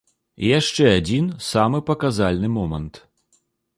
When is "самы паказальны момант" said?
1.49-2.93